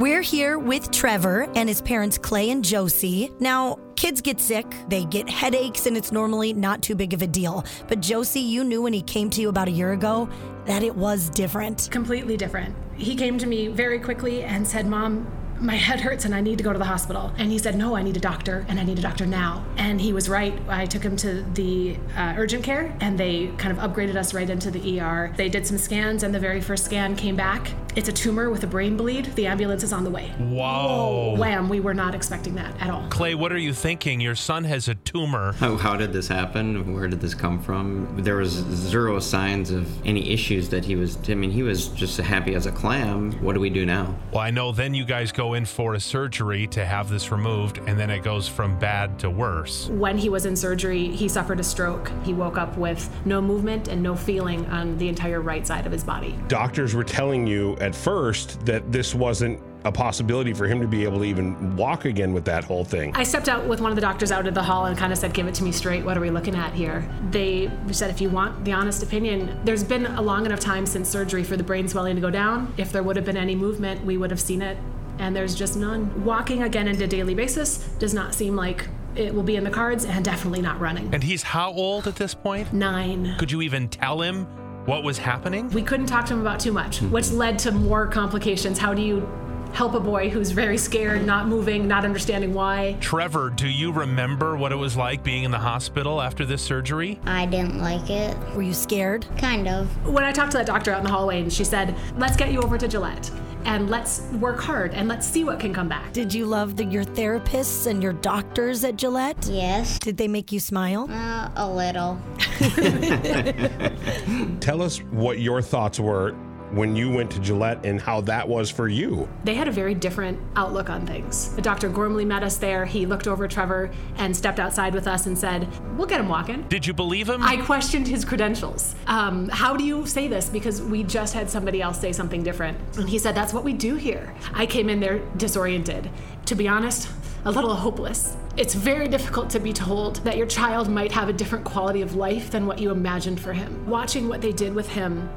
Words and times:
We're 0.00 0.22
here 0.22 0.58
with 0.58 0.90
Trevor 0.92 1.46
and 1.54 1.68
his 1.68 1.82
parents, 1.82 2.16
Clay 2.16 2.48
and 2.48 2.64
Josie. 2.64 3.30
Now, 3.38 3.78
kids 3.96 4.22
get 4.22 4.40
sick, 4.40 4.64
they 4.88 5.04
get 5.04 5.28
headaches, 5.28 5.84
and 5.84 5.94
it's 5.94 6.10
normally 6.10 6.54
not 6.54 6.80
too 6.80 6.94
big 6.94 7.12
of 7.12 7.20
a 7.20 7.26
deal. 7.26 7.66
But 7.86 8.00
Josie, 8.00 8.40
you 8.40 8.64
knew 8.64 8.80
when 8.80 8.94
he 8.94 9.02
came 9.02 9.28
to 9.28 9.42
you 9.42 9.50
about 9.50 9.68
a 9.68 9.70
year 9.70 9.92
ago 9.92 10.26
that 10.64 10.82
it 10.82 10.96
was 10.96 11.28
different. 11.28 11.90
Completely 11.90 12.38
different. 12.38 12.74
He 12.96 13.14
came 13.14 13.36
to 13.36 13.46
me 13.46 13.68
very 13.68 14.00
quickly 14.00 14.42
and 14.42 14.66
said, 14.66 14.86
Mom, 14.86 15.30
my 15.60 15.74
head 15.74 16.00
hurts 16.00 16.24
and 16.24 16.34
I 16.34 16.40
need 16.40 16.56
to 16.58 16.64
go 16.64 16.72
to 16.72 16.78
the 16.78 16.84
hospital. 16.84 17.32
And 17.36 17.52
he 17.52 17.58
said, 17.58 17.76
No, 17.76 17.94
I 17.94 18.02
need 18.02 18.16
a 18.16 18.20
doctor 18.20 18.64
and 18.68 18.80
I 18.80 18.82
need 18.82 18.98
a 18.98 19.02
doctor 19.02 19.26
now. 19.26 19.64
And 19.76 20.00
he 20.00 20.12
was 20.12 20.28
right. 20.28 20.58
I 20.68 20.86
took 20.86 21.02
him 21.02 21.16
to 21.18 21.42
the 21.54 21.96
uh, 22.16 22.34
urgent 22.38 22.64
care 22.64 22.96
and 23.00 23.18
they 23.18 23.48
kind 23.58 23.76
of 23.76 23.90
upgraded 23.90 24.16
us 24.16 24.32
right 24.32 24.48
into 24.48 24.70
the 24.70 25.00
ER. 25.00 25.32
They 25.36 25.48
did 25.48 25.66
some 25.66 25.76
scans 25.78 26.22
and 26.22 26.34
the 26.34 26.38
very 26.38 26.60
first 26.60 26.86
scan 26.86 27.14
came 27.14 27.36
back. 27.36 27.70
It's 27.96 28.08
a 28.08 28.12
tumor 28.12 28.50
with 28.50 28.62
a 28.62 28.68
brain 28.68 28.96
bleed. 28.96 29.26
The 29.34 29.46
ambulance 29.46 29.82
is 29.82 29.92
on 29.92 30.04
the 30.04 30.10
way. 30.10 30.28
Whoa. 30.38 31.34
Wham, 31.36 31.68
we 31.68 31.80
were 31.80 31.94
not 31.94 32.14
expecting 32.14 32.54
that 32.54 32.72
at 32.80 32.88
all. 32.88 33.04
Clay, 33.08 33.34
what 33.34 33.50
are 33.50 33.58
you 33.58 33.74
thinking? 33.74 34.20
Your 34.20 34.36
son 34.36 34.62
has 34.64 34.86
a 34.86 34.94
tumor. 34.94 35.52
How, 35.54 35.76
how 35.76 35.96
did 35.96 36.12
this 36.12 36.28
happen? 36.28 36.94
Where 36.94 37.08
did 37.08 37.20
this 37.20 37.34
come 37.34 37.60
from? 37.60 38.22
There 38.22 38.36
was 38.36 38.52
zero 38.52 39.18
signs 39.18 39.72
of 39.72 40.06
any 40.06 40.30
issues 40.30 40.68
that 40.68 40.84
he 40.84 40.94
was. 40.94 41.18
I 41.28 41.34
mean, 41.34 41.50
he 41.50 41.64
was 41.64 41.88
just 41.88 42.16
happy 42.18 42.54
as 42.54 42.66
a 42.66 42.72
clam. 42.72 43.32
What 43.42 43.54
do 43.54 43.60
we 43.60 43.70
do 43.70 43.84
now? 43.84 44.14
Well, 44.30 44.40
I 44.40 44.50
know 44.50 44.70
then 44.70 44.94
you 44.94 45.04
guys 45.04 45.32
go 45.32 45.54
in 45.54 45.64
for 45.64 45.94
a 45.94 46.00
surgery 46.00 46.68
to 46.68 46.84
have 46.84 47.08
this 47.08 47.32
removed, 47.32 47.78
and 47.86 47.98
then 47.98 48.10
it 48.10 48.22
goes 48.22 48.46
from 48.46 48.78
bad 48.78 49.18
to 49.20 49.30
worse. 49.30 49.88
When 49.88 50.16
he 50.16 50.28
was 50.28 50.46
in 50.46 50.54
surgery, 50.54 51.08
he 51.08 51.28
suffered 51.28 51.58
a 51.58 51.64
stroke. 51.64 52.12
He 52.22 52.34
woke 52.34 52.56
up 52.56 52.76
with 52.76 53.10
no 53.24 53.40
movement 53.40 53.88
and 53.88 54.00
no 54.00 54.14
feeling 54.14 54.64
on 54.66 54.96
the 54.98 55.08
entire 55.08 55.40
right 55.40 55.66
side 55.66 55.86
of 55.86 55.92
his 55.92 56.04
body. 56.04 56.38
Doctors 56.46 56.94
were 56.94 57.04
telling 57.04 57.46
you 57.46 57.76
at 57.80 57.94
first 57.94 58.64
that 58.66 58.92
this 58.92 59.14
wasn't 59.14 59.60
a 59.84 59.92
possibility 59.92 60.52
for 60.52 60.66
him 60.66 60.80
to 60.80 60.86
be 60.86 61.04
able 61.04 61.18
to 61.18 61.24
even 61.24 61.76
walk 61.76 62.04
again 62.04 62.32
with 62.32 62.44
that 62.44 62.64
whole 62.64 62.84
thing. 62.84 63.12
I 63.16 63.22
stepped 63.22 63.48
out 63.48 63.66
with 63.66 63.80
one 63.80 63.90
of 63.90 63.96
the 63.96 64.02
doctors 64.02 64.30
out 64.30 64.46
of 64.46 64.54
the 64.54 64.62
hall 64.62 64.86
and 64.86 64.96
kind 64.96 65.12
of 65.12 65.18
said, 65.18 65.32
Give 65.32 65.46
it 65.46 65.54
to 65.54 65.64
me 65.64 65.72
straight. 65.72 66.04
What 66.04 66.16
are 66.16 66.20
we 66.20 66.30
looking 66.30 66.54
at 66.54 66.74
here? 66.74 67.08
They 67.30 67.70
said, 67.90 68.10
If 68.10 68.20
you 68.20 68.28
want 68.28 68.64
the 68.64 68.72
honest 68.72 69.02
opinion, 69.02 69.58
there's 69.64 69.84
been 69.84 70.06
a 70.06 70.22
long 70.22 70.46
enough 70.46 70.60
time 70.60 70.86
since 70.86 71.08
surgery 71.08 71.44
for 71.44 71.56
the 71.56 71.62
brain 71.62 71.88
swelling 71.88 72.14
to 72.16 72.20
go 72.20 72.30
down. 72.30 72.72
If 72.76 72.92
there 72.92 73.02
would 73.02 73.16
have 73.16 73.24
been 73.24 73.36
any 73.36 73.54
movement, 73.54 74.04
we 74.04 74.16
would 74.16 74.30
have 74.30 74.40
seen 74.40 74.62
it. 74.62 74.76
And 75.18 75.34
there's 75.34 75.54
just 75.54 75.76
none. 75.76 76.24
Walking 76.24 76.62
again 76.62 76.88
on 76.88 76.94
a 76.94 77.06
daily 77.06 77.34
basis 77.34 77.78
does 77.98 78.14
not 78.14 78.34
seem 78.34 78.56
like 78.56 78.88
it 79.16 79.34
will 79.34 79.42
be 79.42 79.56
in 79.56 79.64
the 79.64 79.70
cards 79.70 80.04
and 80.04 80.24
definitely 80.24 80.62
not 80.62 80.78
running. 80.80 81.12
And 81.12 81.22
he's 81.22 81.42
how 81.42 81.72
old 81.72 82.06
at 82.06 82.16
this 82.16 82.34
point? 82.34 82.72
Nine. 82.72 83.36
Could 83.38 83.50
you 83.50 83.60
even 83.62 83.88
tell 83.88 84.20
him 84.20 84.46
what 84.86 85.02
was 85.02 85.18
happening? 85.18 85.68
We 85.70 85.82
couldn't 85.82 86.06
talk 86.06 86.26
to 86.26 86.34
him 86.34 86.40
about 86.40 86.60
too 86.60 86.72
much, 86.72 86.98
hmm. 86.98 87.10
which 87.10 87.30
led 87.30 87.58
to 87.60 87.72
more 87.72 88.06
complications. 88.06 88.78
How 88.78 88.94
do 88.94 89.02
you 89.02 89.28
help 89.72 89.94
a 89.94 90.00
boy 90.00 90.30
who's 90.30 90.50
very 90.50 90.78
scared, 90.78 91.24
not 91.24 91.48
moving, 91.48 91.86
not 91.86 92.04
understanding 92.04 92.54
why? 92.54 92.96
Trevor, 93.00 93.50
do 93.50 93.68
you 93.68 93.92
remember 93.92 94.56
what 94.56 94.72
it 94.72 94.76
was 94.76 94.96
like 94.96 95.22
being 95.22 95.44
in 95.44 95.50
the 95.50 95.58
hospital 95.58 96.20
after 96.20 96.44
this 96.44 96.62
surgery? 96.62 97.18
I 97.24 97.46
didn't 97.46 97.78
like 97.78 98.10
it. 98.10 98.36
Were 98.54 98.62
you 98.62 98.74
scared? 98.74 99.26
Kind 99.38 99.68
of. 99.68 99.88
When 100.06 100.24
I 100.24 100.32
talked 100.32 100.52
to 100.52 100.58
that 100.58 100.66
doctor 100.66 100.92
out 100.92 100.98
in 100.98 101.04
the 101.04 101.10
hallway 101.10 101.40
and 101.40 101.52
she 101.52 101.64
said, 101.64 101.94
let's 102.16 102.36
get 102.36 102.52
you 102.52 102.60
over 102.60 102.78
to 102.78 102.88
Gillette 102.88 103.30
and 103.64 103.90
let's 103.90 104.22
work 104.40 104.58
hard 104.58 104.94
and 104.94 105.08
let's 105.08 105.26
see 105.26 105.44
what 105.44 105.60
can 105.60 105.72
come 105.72 105.88
back. 105.88 106.12
Did 106.12 106.32
you 106.32 106.46
love 106.46 106.76
the, 106.76 106.84
your 106.84 107.04
therapists 107.04 107.86
and 107.86 108.02
your 108.02 108.14
doctors 108.14 108.84
at 108.84 108.96
Gillette? 108.96 109.48
Yes. 109.50 109.98
Did 109.98 110.16
they 110.16 110.28
make 110.28 110.52
you 110.52 110.60
smile? 110.60 111.08
Uh, 111.10 111.50
a 111.56 111.70
little. 111.70 112.20
Tell 114.60 114.82
us 114.82 114.98
what 115.10 115.38
your 115.38 115.62
thoughts 115.62 116.00
were 116.00 116.34
when 116.72 116.94
you 116.94 117.10
went 117.10 117.30
to 117.32 117.40
Gillette 117.40 117.84
and 117.84 118.00
how 118.00 118.20
that 118.22 118.48
was 118.48 118.70
for 118.70 118.88
you. 118.88 119.28
They 119.44 119.54
had 119.54 119.68
a 119.68 119.72
very 119.72 119.94
different 119.94 120.38
outlook 120.56 120.90
on 120.90 121.06
things. 121.06 121.48
Dr. 121.60 121.88
Gormley 121.88 122.24
met 122.24 122.42
us 122.42 122.56
there. 122.56 122.84
He 122.84 123.06
looked 123.06 123.26
over 123.26 123.48
Trevor 123.48 123.90
and 124.16 124.36
stepped 124.36 124.60
outside 124.60 124.94
with 124.94 125.06
us 125.06 125.26
and 125.26 125.36
said, 125.36 125.68
We'll 125.96 126.06
get 126.06 126.20
him 126.20 126.28
walking. 126.28 126.62
Did 126.68 126.86
you 126.86 126.92
believe 126.92 127.28
him? 127.28 127.42
I 127.42 127.56
questioned 127.58 128.06
his 128.06 128.24
credentials. 128.24 128.94
Um, 129.06 129.48
how 129.48 129.76
do 129.76 129.84
you 129.84 130.06
say 130.06 130.28
this? 130.28 130.48
Because 130.48 130.80
we 130.80 131.02
just 131.02 131.34
had 131.34 131.50
somebody 131.50 131.82
else 131.82 132.00
say 132.00 132.12
something 132.12 132.42
different. 132.42 132.78
And 132.96 133.08
he 133.08 133.18
said, 133.18 133.34
That's 133.34 133.52
what 133.52 133.64
we 133.64 133.72
do 133.72 133.96
here. 133.96 134.34
I 134.54 134.66
came 134.66 134.88
in 134.88 135.00
there 135.00 135.18
disoriented. 135.36 136.10
To 136.46 136.54
be 136.54 136.68
honest, 136.68 137.08
a 137.44 137.50
little 137.50 137.74
hopeless. 137.74 138.36
It's 138.56 138.74
very 138.74 139.08
difficult 139.08 139.48
to 139.50 139.60
be 139.60 139.72
told 139.72 140.16
that 140.16 140.36
your 140.36 140.46
child 140.46 140.88
might 140.88 141.12
have 141.12 141.28
a 141.28 141.32
different 141.32 141.64
quality 141.64 142.02
of 142.02 142.16
life 142.16 142.50
than 142.50 142.66
what 142.66 142.78
you 142.78 142.90
imagined 142.90 143.40
for 143.40 143.52
him. 143.52 143.88
Watching 143.88 144.28
what 144.28 144.40
they 144.40 144.52
did 144.52 144.74
with 144.74 144.88
him 144.88 145.28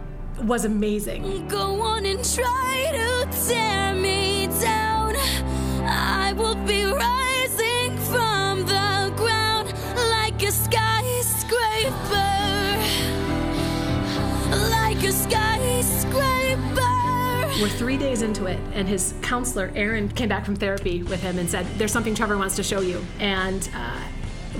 was 0.41 0.65
amazing. 0.65 1.47
Go 1.47 1.81
on 1.81 2.05
and 2.05 2.23
try 2.23 2.89
to 2.91 3.47
tear 3.47 3.93
me 3.93 4.47
down. 4.61 5.15
I 5.85 6.33
will 6.33 6.55
be 6.65 6.85
rising 6.85 7.97
from 7.97 8.61
the 8.61 9.13
ground 9.15 9.73
like 10.09 10.41
a 10.43 10.51
skyscraper. 10.51 11.93
Like 14.69 15.03
a 15.03 15.11
skyscraper. 15.11 16.79
We're 17.61 17.69
three 17.69 17.97
days 17.97 18.21
into 18.21 18.45
it, 18.45 18.59
and 18.73 18.87
his 18.87 19.13
counselor, 19.21 19.71
Erin, 19.75 20.09
came 20.09 20.29
back 20.29 20.45
from 20.45 20.55
therapy 20.55 21.03
with 21.03 21.21
him 21.21 21.37
and 21.37 21.49
said, 21.49 21.65
There's 21.77 21.91
something 21.91 22.15
Trevor 22.15 22.37
wants 22.37 22.55
to 22.57 22.63
show 22.63 22.81
you. 22.81 23.05
And 23.19 23.69
uh, 23.75 24.01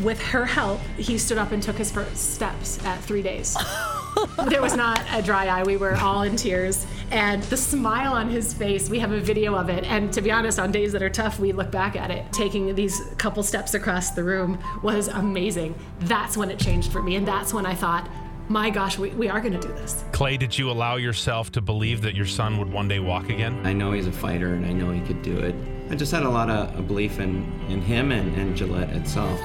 with 0.04 0.22
her 0.22 0.46
help, 0.46 0.80
he 0.98 1.18
stood 1.18 1.38
up 1.38 1.52
and 1.52 1.62
took 1.62 1.76
his 1.76 1.92
first 1.92 2.34
steps 2.34 2.84
at 2.86 3.00
three 3.00 3.22
days. 3.22 3.58
there 4.50 4.62
was 4.62 4.76
not 4.76 5.02
a 5.12 5.22
dry 5.22 5.48
eye. 5.48 5.64
We 5.64 5.78
were 5.78 5.96
all 5.96 6.24
in 6.24 6.36
tears. 6.36 6.86
And 7.12 7.44
the 7.44 7.58
smile 7.58 8.14
on 8.14 8.30
his 8.30 8.54
face, 8.54 8.90
we 8.90 9.00
have 9.00 9.12
a 9.12 9.20
video 9.20 9.56
of 9.56 9.70
it. 9.70 9.84
And 9.84 10.12
to 10.14 10.22
be 10.22 10.32
honest, 10.32 10.60
on 10.60 10.72
days 10.72 10.92
that 10.94 11.04
are 11.04 11.10
tough, 11.10 11.40
we 11.40 11.52
look 11.52 11.72
back 11.72 11.96
at 11.96 12.12
it. 12.12 12.32
Taking 12.32 12.74
these 12.76 13.02
couple 13.18 13.44
steps 13.44 13.74
across 13.74 14.12
the 14.12 14.24
room 14.24 14.60
was 14.82 15.08
amazing. 15.08 15.76
That's 16.02 16.38
when 16.38 16.50
it 16.50 16.60
changed 16.60 16.92
for 16.92 17.02
me. 17.02 17.16
And 17.16 17.28
that's 17.28 17.54
when 17.54 17.66
I 17.66 17.76
thought, 17.76 18.10
my 18.50 18.70
gosh, 18.70 18.98
we, 18.98 19.10
we 19.12 19.30
are 19.30 19.40
going 19.40 19.54
to 19.54 19.60
do 19.60 19.74
this. 19.74 20.04
Clay, 20.12 20.38
did 20.38 20.58
you 20.58 20.70
allow 20.70 20.96
yourself 20.96 21.52
to 21.54 21.62
believe 21.62 22.02
that 22.02 22.16
your 22.16 22.26
son 22.26 22.58
would 22.58 22.72
one 22.72 22.88
day 22.88 23.00
walk 23.00 23.30
again? 23.30 23.66
I 23.66 23.74
know 23.74 23.92
he's 23.92 24.08
a 24.08 24.12
fighter 24.12 24.54
and 24.54 24.66
I 24.66 24.74
know 24.74 24.92
he 24.92 25.02
could 25.02 25.22
do 25.22 25.38
it. 25.40 25.56
I 25.90 25.96
just 25.96 26.12
had 26.12 26.24
a 26.24 26.30
lot 26.30 26.50
of 26.50 26.88
belief 26.88 27.20
in, 27.20 27.44
in 27.70 27.82
him 27.82 28.12
and, 28.12 28.36
and 28.36 28.56
Gillette 28.56 28.90
itself. 28.90 29.40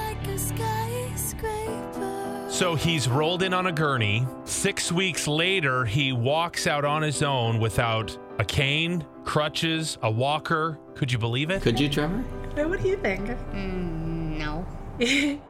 Like 2.61 2.75
a 2.75 2.79
skyscraper. 2.79 2.83
So 2.83 2.89
he's 2.89 3.07
rolled 3.07 3.43
in 3.43 3.53
on 3.53 3.67
a 3.67 3.71
gurney. 3.71 4.27
Six 4.45 4.91
weeks 4.91 5.27
later, 5.27 5.85
he 5.85 6.11
walks 6.11 6.67
out 6.67 6.85
on 6.85 7.01
his 7.01 7.23
own 7.23 7.59
without 7.59 8.17
a 8.39 8.45
cane, 8.45 9.05
crutches, 9.23 9.97
a 10.01 10.11
walker. 10.11 10.77
Could 10.95 11.11
you 11.11 11.17
believe 11.17 11.49
it? 11.49 11.61
Could 11.61 11.79
you, 11.79 11.89
Trevor? 11.89 12.17
What 12.67 12.81
do 12.81 12.89
you 12.89 12.97
think? 12.97 13.29
Mm, 13.53 14.37
no. 14.37 15.39